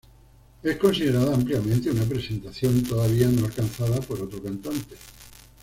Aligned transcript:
Es 0.63 0.77
considerada 0.77 1.35
ampliamente 1.35 1.91
una 1.91 2.05
presentación 2.05 2.81
todavía 2.81 3.27
no 3.27 3.45
alcanzada 3.45 3.99
por 4.01 4.19
otro 4.19 4.41
cantante. 4.41 4.95